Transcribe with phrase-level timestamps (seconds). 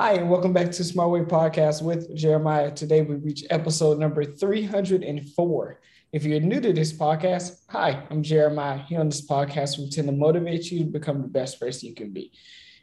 [0.00, 2.70] Hi, and welcome back to Smart Way Podcast with Jeremiah.
[2.70, 5.80] Today we reach episode number 304.
[6.14, 8.78] If you're new to this podcast, hi, I'm Jeremiah.
[8.78, 11.94] Here on this podcast, we tend to motivate you to become the best person you
[11.94, 12.32] can be.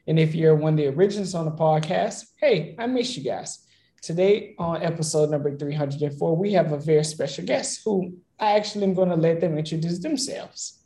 [0.05, 3.65] And if you're one of the originals on the podcast, hey, I miss you guys.
[3.99, 8.93] Today on episode number 304, we have a very special guest who I actually am
[8.93, 10.84] going to let them introduce themselves.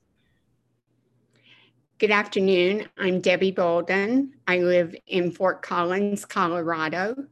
[2.01, 2.87] Good afternoon.
[2.97, 4.33] I'm Debbie Bolden.
[4.47, 7.27] I live in Fort Collins, Colorado.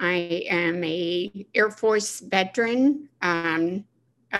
[0.00, 3.84] I am a Air Force veteran um,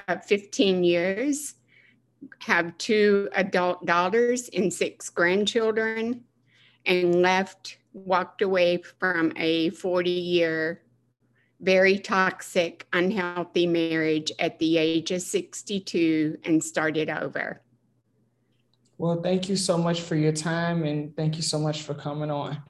[0.09, 1.57] of 15 years,
[2.39, 6.25] have two adult daughters and six grandchildren,
[6.87, 10.81] and left, walked away from a 40 year,
[11.61, 17.61] very toxic, unhealthy marriage at the age of 62 and started over.
[18.99, 22.33] Well, thank you so much for your time and thank you so much for coming
[22.33, 22.61] on.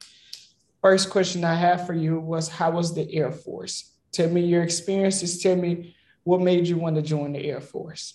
[0.82, 3.94] First question I have for you was How was the Air Force?
[4.12, 5.42] Tell me your experiences.
[5.42, 8.14] Tell me what made you want to join the Air Force.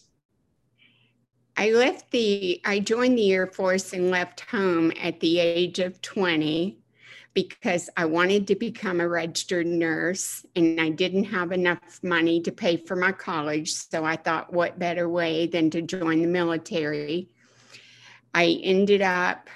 [1.58, 6.00] I left the, I joined the Air Force and left home at the age of
[6.02, 6.78] 20
[7.34, 12.52] because I wanted to become a registered nurse and I didn't have enough money to
[12.52, 13.74] pay for my college.
[13.74, 17.33] So I thought, what better way than to join the military?
[18.34, 19.50] I ended up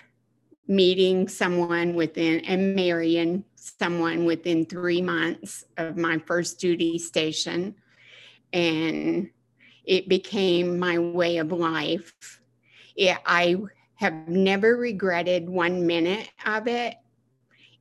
[0.67, 7.75] meeting someone within and marrying someone within three months of my first duty station.
[8.53, 9.30] And
[9.86, 12.14] it became my way of life.
[12.95, 13.58] It, I
[13.95, 16.95] have never regretted one minute of it,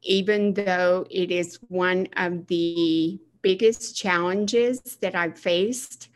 [0.03, 6.09] even though it is one of the biggest challenges that I've faced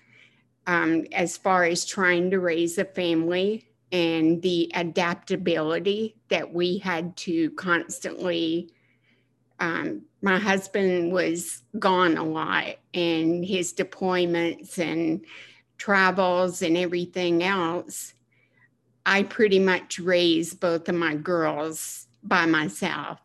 [0.66, 7.16] um, as far as trying to raise a family and the adaptability that we had
[7.18, 8.70] to constantly.
[9.58, 15.24] Um, my husband was gone a lot, and his deployments and
[15.76, 18.14] travels and everything else.
[19.06, 23.18] I pretty much raised both of my girls by myself.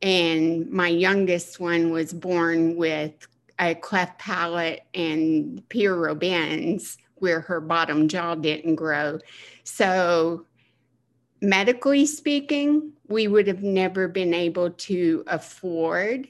[0.00, 3.12] And my youngest one was born with
[3.58, 9.18] a cleft palate and Pierre Robin's, where her bottom jaw didn't grow.
[9.64, 10.46] So,
[11.40, 16.28] medically speaking, we would have never been able to afford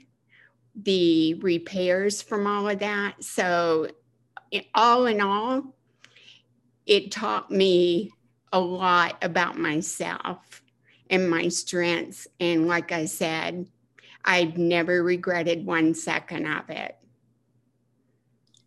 [0.75, 3.23] the repairs from all of that.
[3.25, 3.89] So,
[4.75, 5.75] all in all,
[6.87, 8.11] it taught me
[8.53, 10.63] a lot about myself
[11.09, 12.27] and my strengths.
[12.39, 13.69] And like I said,
[14.25, 16.97] I've never regretted one second of it.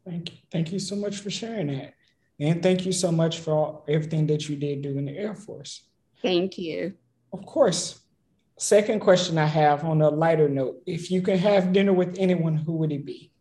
[0.06, 0.38] Thank you.
[0.52, 1.94] Thank you so much for sharing that.
[2.40, 5.84] And thank you so much for everything that you did do in the Air Force.
[6.22, 6.96] Thank you.
[7.32, 8.00] Of course.
[8.58, 12.56] Second question I have on a lighter note if you could have dinner with anyone,
[12.56, 13.32] who would it be?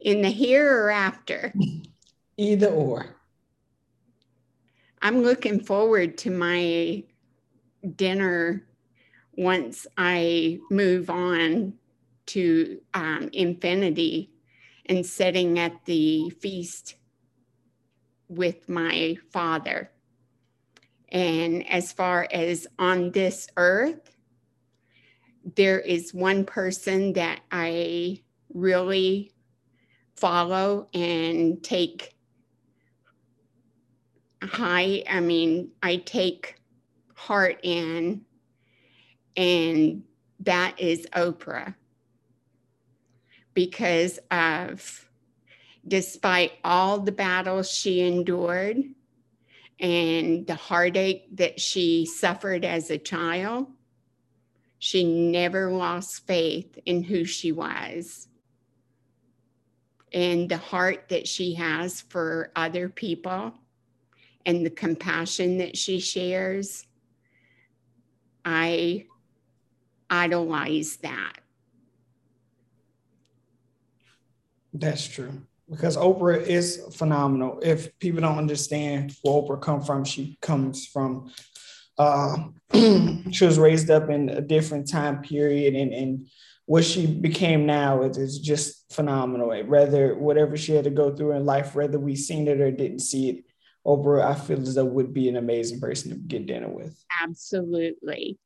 [0.00, 1.52] In the here or after?
[2.36, 3.16] Either or.
[5.02, 7.04] I'm looking forward to my
[7.96, 8.66] dinner
[9.36, 11.74] once I move on
[12.26, 14.30] to um, infinity
[14.86, 16.96] and sitting at the feast
[18.28, 19.90] with my father.
[21.08, 24.10] And as far as on this earth,
[25.56, 29.32] there is one person that I really
[30.16, 32.14] follow and take
[34.42, 36.56] high, I mean, I take
[37.14, 38.22] heart in,
[39.36, 40.04] and
[40.40, 41.74] that is Oprah
[43.60, 45.10] because of
[45.86, 48.82] despite all the battles she endured
[49.78, 53.66] and the heartache that she suffered as a child,
[54.78, 58.28] she never lost faith in who she was.
[60.10, 63.52] And the heart that she has for other people
[64.46, 66.86] and the compassion that she shares,
[68.42, 69.04] I
[70.08, 71.40] idolize that.
[74.72, 77.60] That's true because Oprah is phenomenal.
[77.62, 81.32] If people don't understand where Oprah come from, she comes from.
[81.96, 82.48] Uh,
[83.30, 86.26] she was raised up in a different time period, and and
[86.66, 89.48] what she became now is, is just phenomenal.
[89.64, 93.00] Whether whatever she had to go through in life, whether we seen it or didn't
[93.00, 93.44] see it,
[93.86, 97.02] Oprah, I feel as though would be an amazing person to get dinner with.
[97.22, 98.38] Absolutely.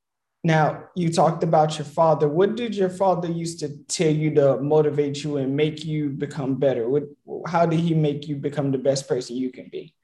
[0.45, 2.29] Now, you talked about your father.
[2.29, 6.57] What did your father used to tell you to motivate you and make you become
[6.57, 6.89] better?
[6.89, 7.05] What,
[7.47, 9.95] how did he make you become the best person you can be?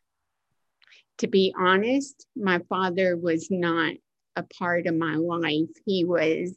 [1.20, 3.92] to be honest, my father was not
[4.36, 5.68] a part of my life.
[5.84, 6.56] He was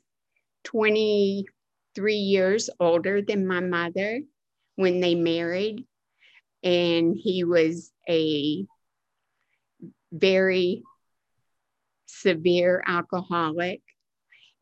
[0.63, 4.21] 23 years older than my mother
[4.77, 5.85] when they married,
[6.63, 8.65] and he was a
[10.13, 10.81] very
[12.21, 13.81] severe alcoholic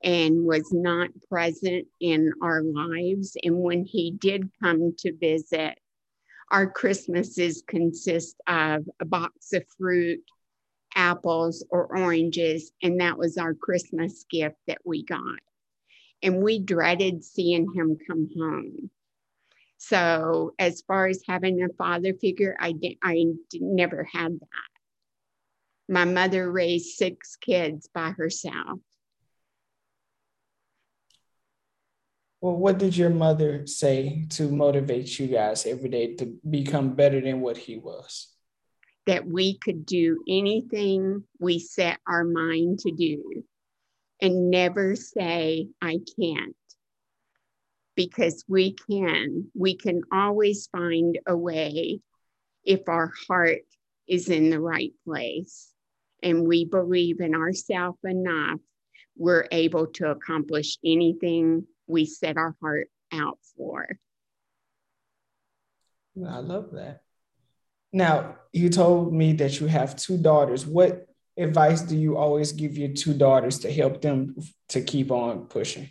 [0.04, 3.38] and was not present in our lives.
[3.44, 5.78] And when he did come to visit,
[6.52, 10.22] our Christmases consist of a box of fruit,
[10.96, 15.40] apples, or oranges, and that was our Christmas gift that we got.
[16.24, 18.90] And we dreaded seeing him come home.
[19.78, 23.26] So, as far as having a father figure, I, did, I
[23.56, 24.71] never had that.
[25.92, 28.80] My mother raised six kids by herself.
[32.40, 37.20] Well, what did your mother say to motivate you guys every day to become better
[37.20, 38.30] than what he was?
[39.06, 43.44] That we could do anything we set our mind to do
[44.22, 46.56] and never say, I can't.
[47.98, 52.00] Because we can, we can always find a way
[52.64, 53.64] if our heart
[54.08, 55.71] is in the right place
[56.24, 58.60] and we believe in ourselves enough,
[59.18, 63.88] we're able to accomplish anything we set our heart out for.
[66.28, 67.02] I love that.
[67.94, 70.66] Now, you told me that you have two daughters.
[70.66, 71.08] What
[71.38, 74.36] advice do you always give your two daughters to help them
[74.70, 75.90] to keep on pushing?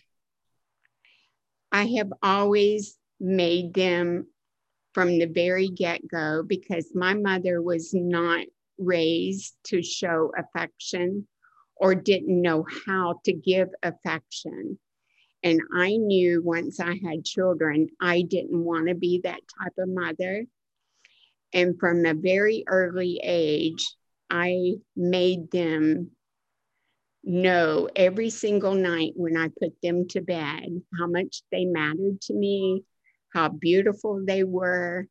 [1.73, 4.26] I have always made them
[4.93, 8.47] from the very get go because my mother was not
[8.81, 11.27] raised to show affection
[11.77, 14.79] or didn't know how to give affection.
[15.43, 19.88] And I knew once I had children, I didn't want to be that type of
[19.88, 20.44] mother.
[21.53, 23.87] And from a very early age,
[24.29, 26.11] I made them
[27.25, 32.35] know every single night when I put them to bed how much they mattered to
[32.35, 32.85] me,
[33.35, 35.06] how beautiful they were,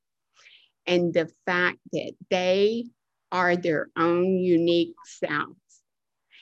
[0.85, 2.85] and the fact that they
[3.31, 5.55] are their own unique selves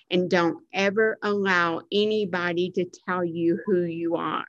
[0.09, 4.45] and don't ever allow anybody to tell you who you are.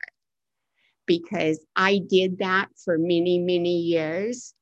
[1.07, 4.55] Because I did that for many, many years,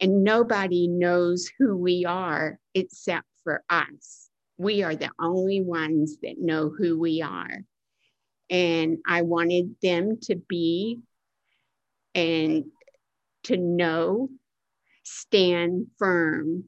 [0.00, 4.28] and nobody knows who we are except for us.
[4.58, 7.64] We are the only ones that know who we are.
[8.50, 11.00] And I wanted them to be
[12.14, 12.64] and
[13.44, 14.28] to know,
[15.04, 16.64] stand firm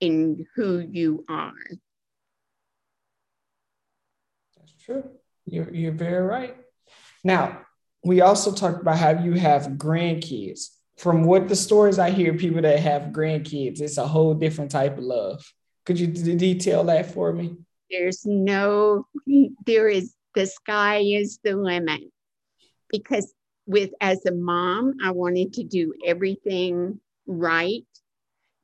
[0.00, 1.52] in who you are.
[4.58, 5.04] That's true.
[5.44, 6.56] You're, you're very right.
[7.22, 7.62] Now,
[8.04, 10.68] we also talked about how you have grandkids.
[10.98, 14.96] From what the stories I hear, people that have grandkids, it's a whole different type
[14.96, 15.44] of love.
[15.84, 17.56] Could you d- detail that for me?
[17.90, 19.06] There's no,
[19.66, 22.02] there is, the sky is the limit.
[22.90, 23.32] Because
[23.66, 27.84] with, as a mom, I wanted to do everything right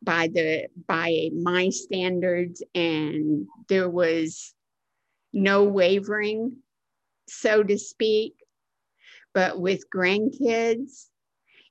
[0.02, 4.54] by the by my standards and there was
[5.32, 6.56] no wavering,
[7.28, 8.34] so to speak.
[9.34, 11.06] But with grandkids,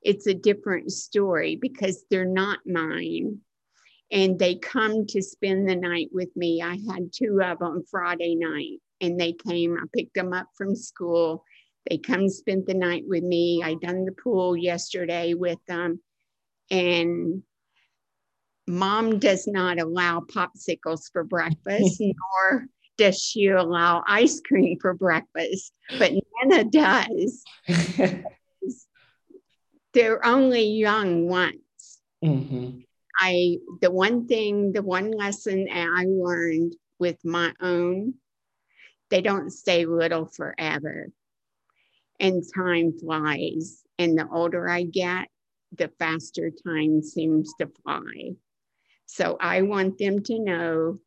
[0.01, 3.39] it's a different story because they're not mine.
[4.11, 6.61] And they come to spend the night with me.
[6.61, 9.77] I had two of them Friday night, and they came.
[9.77, 11.45] I picked them up from school.
[11.89, 13.61] They come spend the night with me.
[13.63, 16.01] I done the pool yesterday with them.
[16.69, 17.43] And
[18.67, 25.73] mom does not allow popsicles for breakfast, nor does she allow ice cream for breakfast,
[25.97, 26.11] but
[26.43, 27.43] Nana does.
[29.93, 31.55] They're only young once.
[32.23, 32.79] Mm-hmm.
[33.17, 38.13] I the one thing, the one lesson I learned with my own,
[39.09, 41.09] they don't stay little forever.
[42.19, 43.81] And time flies.
[43.97, 45.27] And the older I get,
[45.75, 48.35] the faster time seems to fly.
[49.11, 50.97] So I want them to know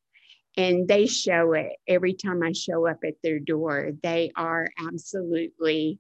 [0.59, 3.93] and they show it every time I show up at their door.
[4.03, 5.99] They are absolutely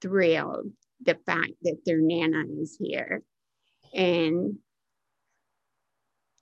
[0.00, 3.22] thrilled the fact that their Nana is here.
[3.94, 4.58] And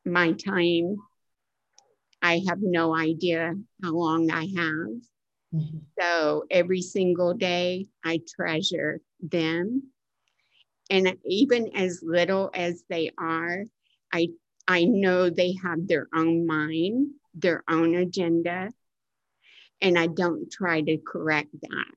[0.06, 0.96] my time,
[2.22, 4.88] I have no idea how long I have.
[5.54, 5.78] Mm-hmm.
[6.00, 9.92] So every single day, I treasure them.
[10.88, 13.64] And even as little as they are,
[14.10, 14.28] I
[14.70, 18.70] I know they have their own mind their own agenda.
[19.80, 21.92] And I don't try to correct that.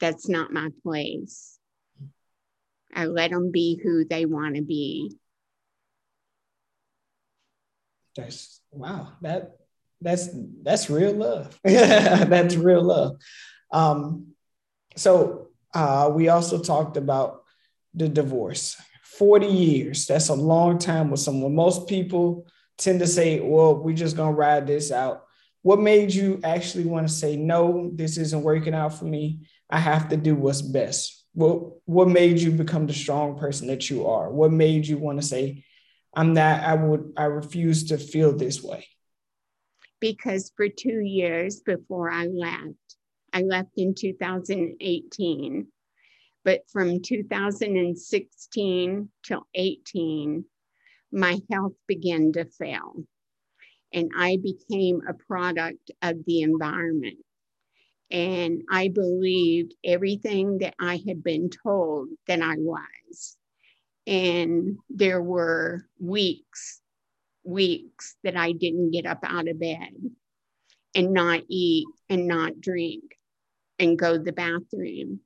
[0.00, 1.58] That's not my place.
[2.94, 5.16] I let them be who they want to be.
[8.14, 9.12] That's wow.
[9.22, 9.56] That
[10.02, 10.28] that's
[10.62, 11.58] that's real love.
[11.64, 13.16] that's real love.
[13.72, 14.34] Um,
[14.96, 17.44] so uh, we also talked about
[17.94, 18.76] the divorce.
[19.18, 20.06] 40 years.
[20.06, 21.54] That's a long time with someone.
[21.54, 22.46] Most people
[22.78, 25.24] tend to say, well, we're just gonna ride this out.
[25.62, 29.46] What made you actually want to say, no, this isn't working out for me?
[29.70, 31.24] I have to do what's best.
[31.34, 34.30] What what made you become the strong person that you are?
[34.30, 35.64] What made you want to say,
[36.14, 38.86] I'm not, I would, I refuse to feel this way?
[40.00, 42.96] Because for two years before I left,
[43.32, 45.68] I left in 2018.
[46.44, 50.44] But from 2016 till 18,
[51.12, 53.04] my health began to fail.
[53.92, 57.18] And I became a product of the environment.
[58.10, 63.36] And I believed everything that I had been told that I was.
[64.06, 66.80] And there were weeks,
[67.44, 69.92] weeks that I didn't get up out of bed
[70.94, 73.02] and not eat and not drink
[73.78, 75.20] and go to the bathroom.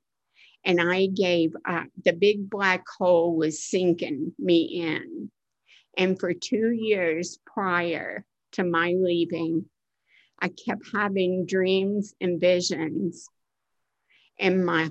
[0.65, 1.85] And I gave up.
[2.03, 5.31] The big black hole was sinking me in.
[5.97, 9.65] And for two years prior to my leaving,
[10.39, 13.27] I kept having dreams and visions.
[14.39, 14.89] And my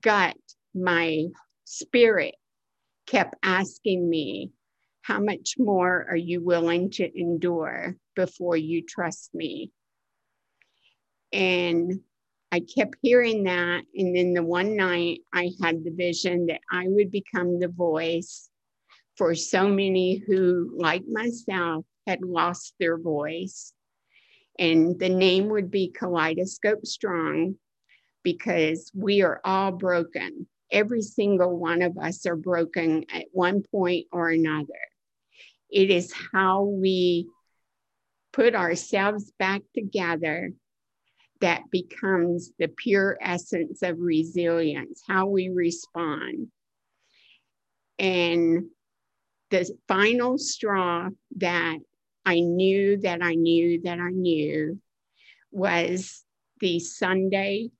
[0.00, 0.36] gut,
[0.74, 1.26] my
[1.64, 2.36] spirit
[3.06, 4.52] kept asking me,
[5.02, 9.72] How much more are you willing to endure before you trust me?
[11.32, 12.00] And
[12.52, 13.82] I kept hearing that.
[13.94, 18.48] And then the one night I had the vision that I would become the voice
[19.16, 23.72] for so many who, like myself, had lost their voice.
[24.58, 27.56] And the name would be Kaleidoscope Strong
[28.22, 34.06] because we are all broken every single one of us are broken at one point
[34.12, 34.66] or another.
[35.70, 37.28] It is how we
[38.32, 40.50] put ourselves back together
[41.40, 46.48] that becomes the pure essence of resilience, how we respond.
[47.98, 48.66] And
[49.50, 51.78] the final straw that
[52.24, 54.80] I knew that I knew that I knew
[55.52, 56.24] was
[56.60, 57.70] the Sunday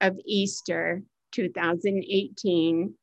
[0.00, 2.94] of Easter 2018,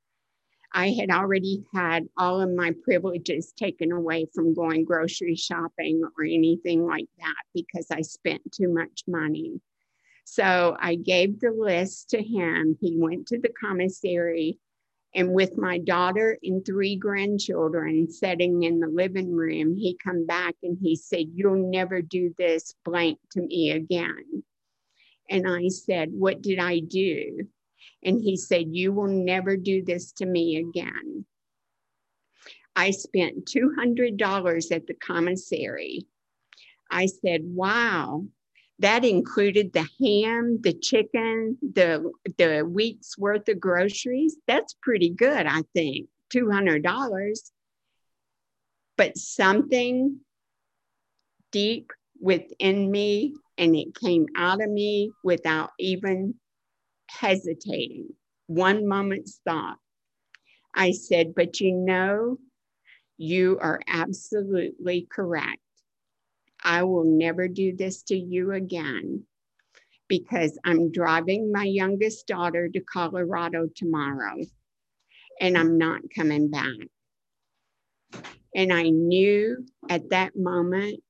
[0.74, 6.24] I had already had all of my privileges taken away from going grocery shopping or
[6.24, 9.62] anything like that because I spent too much money.
[10.25, 12.77] So I gave the list to him.
[12.82, 14.60] He went to the commissary,
[15.13, 20.55] and with my daughter and three grandchildren sitting in the living room, he come back
[20.62, 24.44] and he said, "You'll never do this blank to me again."
[25.29, 27.48] And I said, "What did I do?"
[28.05, 31.25] And he said, You will never do this to me again.
[32.75, 36.05] I spent $200 at the commissary.
[36.91, 38.27] I said, Wow,
[38.79, 44.36] that included the ham, the chicken, the, the week's worth of groceries.
[44.48, 46.08] That's pretty good, I think.
[46.34, 47.51] $200.
[48.98, 50.20] But something
[51.51, 56.36] deep within me, and it came out of me without even
[57.10, 58.10] hesitating,
[58.48, 59.77] one moment's thought.
[60.74, 62.38] I said, But you know,
[63.17, 65.60] you are absolutely correct.
[66.65, 69.24] I will never do this to you again
[70.07, 74.36] because I'm driving my youngest daughter to Colorado tomorrow
[75.39, 76.74] and I'm not coming back.
[78.55, 81.03] And I knew at that moment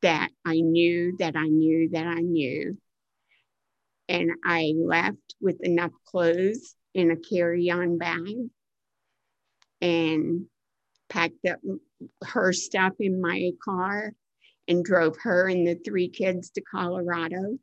[0.00, 2.78] that I knew that I knew that I knew
[4.08, 8.36] and I left with enough clothes in a carry on bag
[9.82, 10.46] and
[11.10, 11.58] packed up
[12.24, 14.12] her stuff in my car
[14.68, 17.58] and drove her and the three kids to Colorado.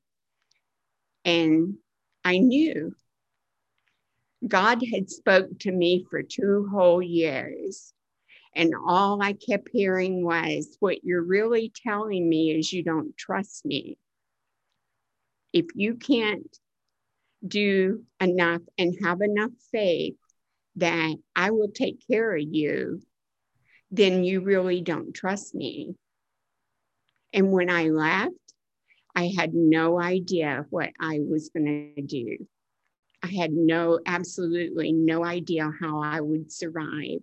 [1.24, 1.76] And
[2.24, 2.94] I knew
[4.46, 7.94] God had spoke to me for two whole years.
[8.56, 13.66] And all I kept hearing was, What you're really telling me is you don't trust
[13.66, 13.98] me
[15.56, 16.60] if you can't
[17.48, 20.18] do enough and have enough faith
[20.76, 23.02] that I will take care of you,
[23.90, 25.96] then you really don't trust me.
[27.36, 28.32] And when I left,
[29.14, 32.48] I had no idea what I was going to do.
[33.22, 37.20] I had no, absolutely no idea how I would survive.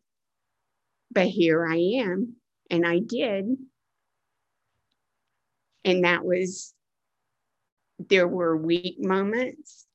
[1.11, 2.37] But here I am,
[2.71, 3.57] and I did.
[5.85, 6.75] And that was
[7.99, 9.87] there were weak moments.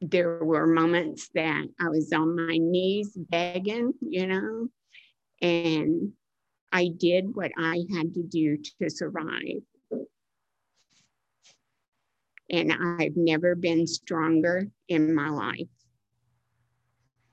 [0.00, 4.68] There were moments that I was on my knees begging, you know,
[5.42, 6.12] and
[6.72, 9.62] I did what I had to do to survive.
[12.50, 15.68] And I've never been stronger in my life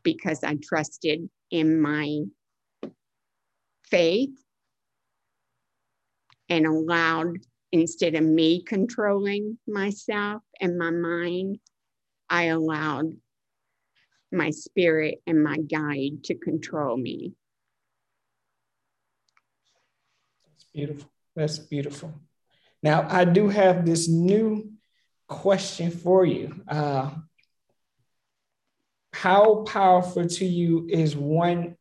[0.04, 2.22] because I trusted in my
[3.90, 4.38] faith
[6.50, 7.38] and allowed,
[7.72, 11.60] instead of me controlling myself and my mind,
[12.30, 13.18] I allowed
[14.32, 17.34] my spirit and my guide to control me.
[20.48, 21.10] That's beautiful.
[21.36, 22.14] That's beautiful.
[22.84, 24.72] Now, I do have this new
[25.28, 26.62] question for you.
[26.68, 27.12] Uh,
[29.14, 31.78] how powerful to you is one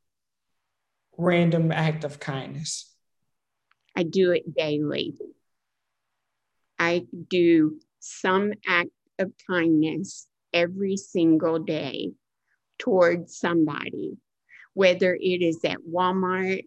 [1.18, 2.94] random act of kindness?
[3.96, 5.14] I do it daily.
[6.78, 12.12] I do some act of kindness every single day
[12.78, 14.16] towards somebody,
[14.74, 16.64] whether it is at Walmart.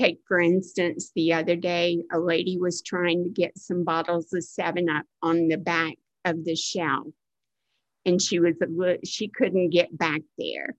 [0.00, 4.42] Take, for instance, the other day, a lady was trying to get some bottles of
[4.42, 7.08] 7 Up on the back of the shelf.
[8.06, 8.54] And she was
[9.04, 10.74] she couldn't get back there.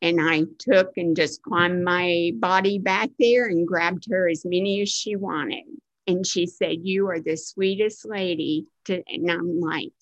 [0.00, 4.80] And I took and just climbed my body back there and grabbed her as many
[4.80, 5.64] as she wanted.
[6.06, 8.68] And she said, You are the sweetest lady.
[8.86, 9.92] To, and I'm like,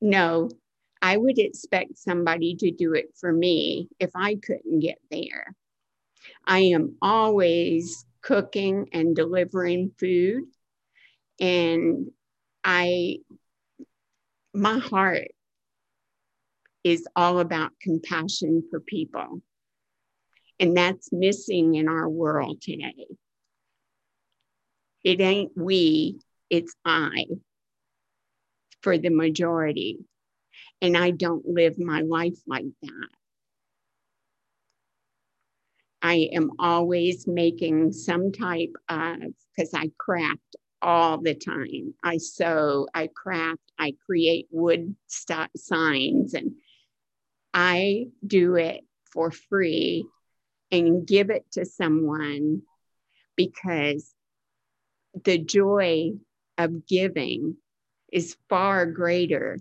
[0.00, 0.50] No,
[1.00, 5.54] I would expect somebody to do it for me if I couldn't get there.
[6.44, 10.44] I am always cooking and delivering food.
[11.40, 12.10] And
[12.64, 13.18] I,
[14.54, 15.28] my heart
[16.84, 19.42] is all about compassion for people.
[20.58, 23.06] And that's missing in our world today.
[25.04, 26.20] It ain't we,
[26.50, 27.24] it's I
[28.82, 29.98] for the majority
[30.80, 33.08] and I don't live my life like that.
[36.02, 39.18] I am always making some type of,
[39.56, 41.94] because I craft all the time.
[42.02, 46.56] I sew, I craft, I create wood st- signs, and
[47.54, 50.06] I do it for free
[50.72, 52.62] and give it to someone
[53.36, 54.12] because
[55.24, 56.12] the joy
[56.58, 57.56] of giving
[58.12, 59.58] is far greater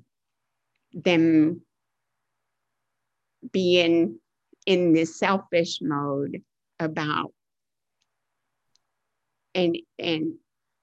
[0.94, 1.62] than
[3.52, 4.20] being
[4.66, 6.42] in this selfish mode
[6.80, 7.34] about
[9.54, 10.34] and and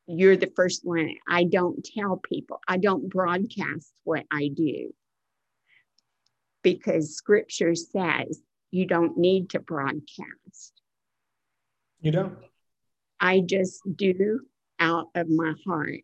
[0.06, 1.14] you're the first one.
[1.28, 2.60] I don't tell people.
[2.66, 4.94] I don't broadcast what i do.
[6.62, 10.72] Because scripture says you don't need to broadcast.
[12.00, 12.38] You don't.
[13.20, 14.40] I just do
[14.80, 16.00] out of my heart.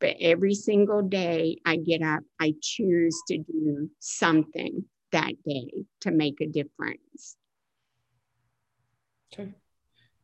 [0.00, 4.84] But every single day I get up, I choose to do something
[5.14, 7.36] that day to make a difference.
[9.32, 9.52] Okay.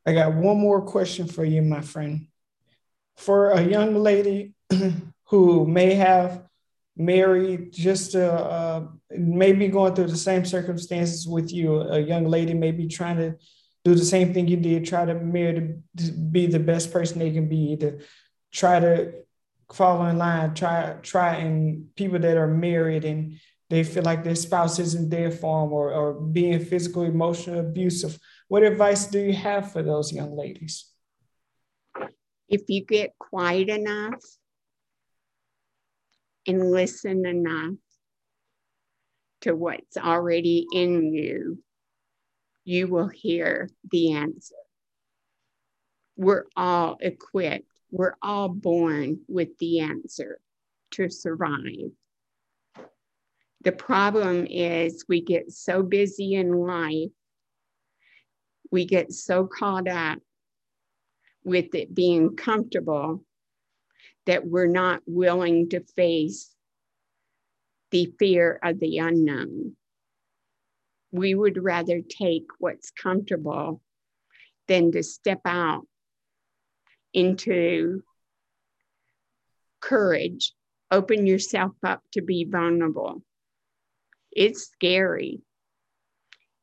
[0.05, 2.26] I got one more question for you, my friend.
[3.16, 4.55] For a young lady
[5.29, 6.42] who may have
[6.96, 12.53] married just uh, uh, maybe going through the same circumstances with you, a young lady
[12.53, 13.37] maybe trying to
[13.85, 17.31] do the same thing you did, try to marry to be the best person they
[17.31, 18.00] can be, to
[18.50, 19.12] try to
[19.72, 23.38] follow in line, try try and people that are married and
[23.70, 28.18] they feel like their spouse isn't there for them or, or being physical, emotional, abusive.
[28.48, 30.87] What advice do you have for those young ladies?
[32.48, 34.22] If you get quiet enough
[36.46, 37.74] and listen enough
[39.42, 41.62] to what's already in you,
[42.64, 44.56] you will hear the answer.
[46.16, 50.40] We're all equipped we're all born with the answer
[50.92, 51.90] to survive.
[53.62, 57.11] The problem is we get so busy in life,
[58.70, 60.18] we get so caught up
[61.44, 63.25] with it being comfortable
[64.27, 66.55] that we're not willing to face
[67.90, 69.77] the fear of the unknown.
[71.12, 73.83] We would rather take what's comfortable
[74.68, 75.87] than to step out
[77.12, 78.03] into
[79.81, 80.55] courage,
[80.90, 83.23] open yourself up to be vulnerable.
[84.33, 85.40] It's scary.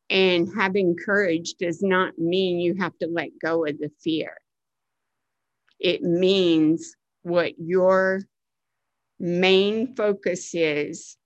[0.09, 4.37] And having courage does not mean you have to let go of the fear.
[5.79, 8.21] It means what your
[9.19, 11.17] main focus is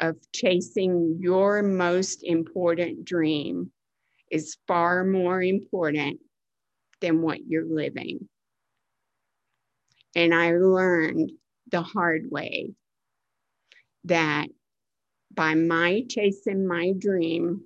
[0.00, 3.70] of chasing your most important dream
[4.30, 6.20] is far more important
[7.00, 8.28] than what you're living.
[10.16, 11.32] And I learned
[11.70, 12.72] the hard way
[14.04, 14.48] that
[15.34, 17.62] by my chasing my dream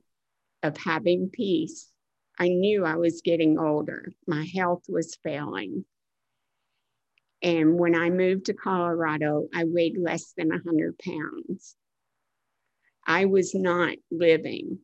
[0.62, 1.90] of having peace,
[2.38, 4.12] I knew I was getting older.
[4.26, 5.85] My health was failing.
[7.42, 11.76] And when I moved to Colorado, I weighed less than 100 pounds.
[13.07, 14.78] I was not living.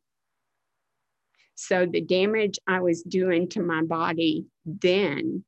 [1.56, 5.44] So the damage I was doing to my body then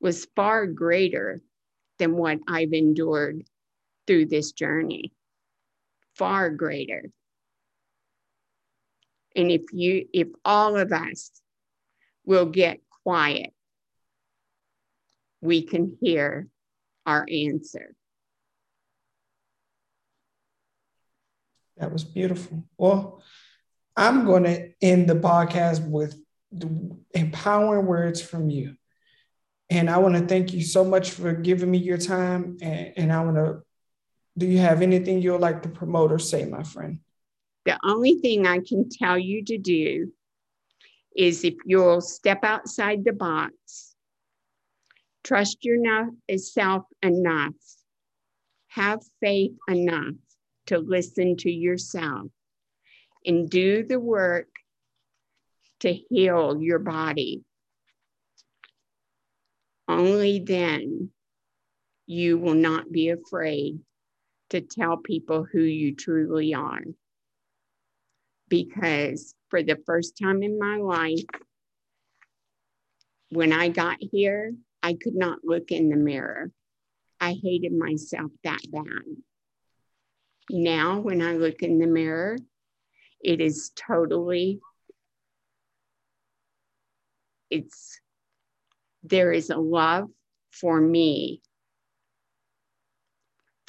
[0.00, 1.42] was far greater
[1.98, 3.44] than what I've endured
[4.06, 5.12] through this journey.
[6.20, 7.10] Far greater.
[9.34, 11.30] And if you, if all of us
[12.26, 13.54] will get quiet,
[15.40, 16.46] we can hear
[17.06, 17.94] our answer.
[21.78, 22.64] That was beautiful.
[22.76, 23.22] Well,
[23.96, 26.20] I'm going to end the podcast with
[27.14, 28.76] empowering words from you.
[29.70, 32.58] And I want to thank you so much for giving me your time.
[32.60, 33.62] And, and I want to,
[34.40, 36.98] do you have anything you'd like to promote or say, my friend?
[37.66, 40.12] The only thing I can tell you to do
[41.14, 43.94] is if you'll step outside the box,
[45.22, 47.52] trust yourself enough,
[48.68, 50.14] have faith enough
[50.68, 52.28] to listen to yourself,
[53.26, 54.48] and do the work
[55.80, 57.44] to heal your body.
[59.86, 61.10] Only then
[62.06, 63.80] you will not be afraid
[64.50, 66.82] to tell people who you truly are
[68.50, 71.24] because for the first time in my life,
[73.30, 76.50] when I got here, I could not look in the mirror.
[77.20, 79.04] I hated myself that bad.
[80.50, 82.36] Now, when I look in the mirror,
[83.20, 84.58] it is totally,
[87.50, 88.00] it's,
[89.04, 90.08] there is a love
[90.50, 91.40] for me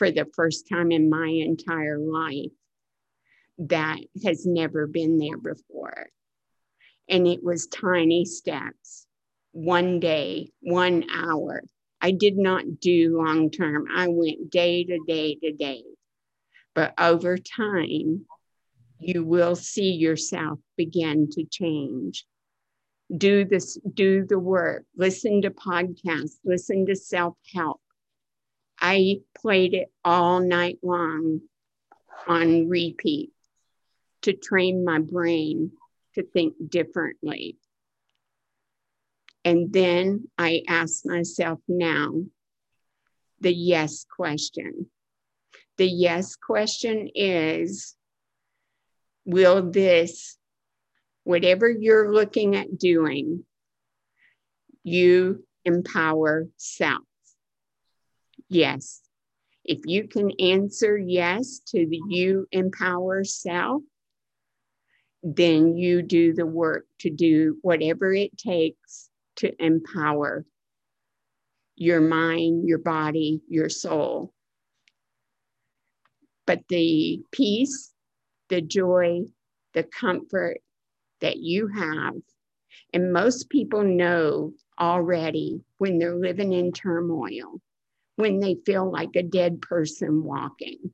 [0.01, 2.49] for the first time in my entire life
[3.59, 6.09] that has never been there before.
[7.07, 9.05] And it was tiny steps,
[9.51, 11.61] one day, one hour.
[12.01, 13.85] I did not do long term.
[13.95, 15.83] I went day to day to day.
[16.73, 18.25] But over time,
[18.97, 22.25] you will see yourself begin to change.
[23.15, 27.81] Do this, do the work, listen to podcasts, listen to self help.
[28.79, 31.41] I played it all night long
[32.27, 33.31] on repeat
[34.21, 35.71] to train my brain
[36.15, 37.57] to think differently.
[39.43, 42.23] And then I ask myself now
[43.39, 44.87] the yes question.
[45.77, 47.95] The yes question is
[49.25, 50.37] Will this,
[51.23, 53.45] whatever you're looking at doing,
[54.83, 57.03] you empower self?
[58.49, 59.01] Yes.
[59.63, 63.83] If you can answer yes to the you empower self,
[65.23, 70.45] then you do the work to do whatever it takes to empower
[71.75, 74.33] your mind, your body, your soul.
[76.45, 77.93] But the peace,
[78.49, 79.21] the joy,
[79.73, 80.61] the comfort
[81.21, 82.15] that you have,
[82.93, 87.61] and most people know already when they're living in turmoil,
[88.15, 90.93] when they feel like a dead person walking,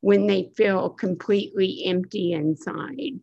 [0.00, 3.20] when they feel completely empty inside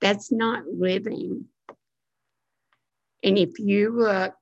[0.00, 1.46] that's not living.
[3.22, 4.34] And if you look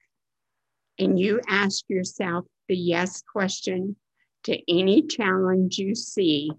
[0.98, 3.96] and you ask yourself the yes question
[4.44, 6.50] to any challenge you see,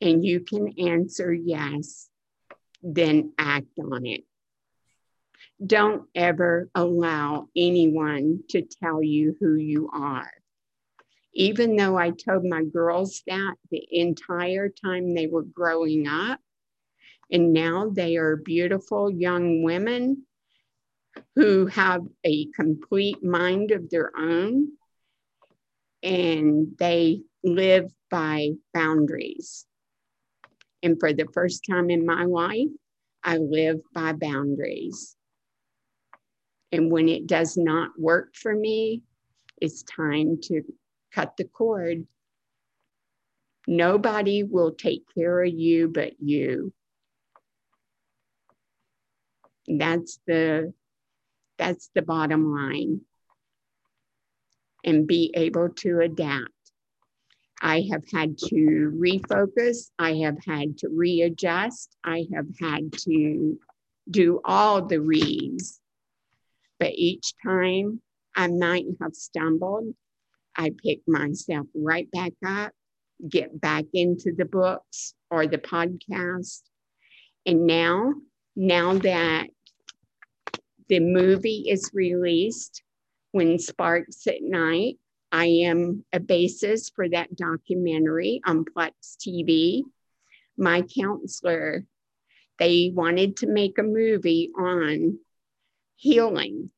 [0.00, 2.08] and you can answer yes,
[2.82, 4.24] then act on it.
[5.64, 10.30] Don't ever allow anyone to tell you who you are.
[11.34, 16.40] Even though I told my girls that the entire time they were growing up,
[17.30, 20.26] and now they are beautiful young women
[21.36, 24.68] who have a complete mind of their own
[26.02, 29.66] and they live by boundaries.
[30.82, 32.68] And for the first time in my life,
[33.22, 35.16] I live by boundaries.
[36.72, 39.02] And when it does not work for me,
[39.60, 40.62] it's time to
[41.14, 42.06] cut the cord.
[43.66, 46.72] Nobody will take care of you but you.
[49.68, 50.72] That's the
[51.58, 53.02] that's the bottom line.
[54.84, 56.48] And be able to adapt.
[57.60, 59.90] I have had to refocus.
[59.96, 61.96] I have had to readjust.
[62.02, 63.60] I have had to
[64.10, 65.81] do all the reads.
[66.82, 68.02] But each time
[68.34, 69.94] I might have stumbled,
[70.56, 72.72] I pick myself right back up,
[73.28, 76.62] get back into the books or the podcast.
[77.46, 78.14] And now
[78.56, 79.46] now that
[80.88, 82.82] the movie is released,
[83.30, 84.98] When Sparks Ignite,
[85.30, 89.84] I am a basis for that documentary on Plex TV.
[90.58, 91.86] My counselor,
[92.58, 95.20] they wanted to make a movie on
[96.02, 96.70] healing.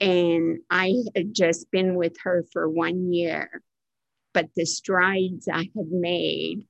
[0.00, 3.62] And I had just been with her for one year.
[4.34, 6.66] But the strides I had made,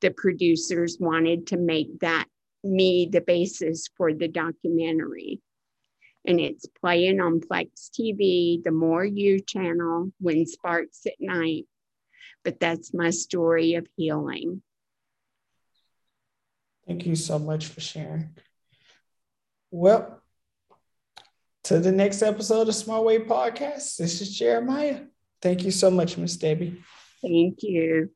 [0.00, 2.26] the producers wanted to make that
[2.62, 5.40] me the basis for the documentary
[6.24, 11.66] and it's playing on Plex TV, the More You channel, when Sparks Ignite.
[12.44, 14.62] But that's my story of healing.
[16.86, 18.30] Thank you so much for sharing.
[19.70, 20.21] Well,
[21.64, 25.00] to the next episode of Smart Way Podcast, this is Jeremiah.
[25.40, 26.82] Thank you so much, Miss Debbie.
[27.20, 28.10] Thank you.